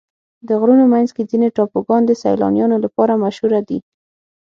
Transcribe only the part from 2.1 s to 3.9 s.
سیلانیانو لپاره مشهوره دي.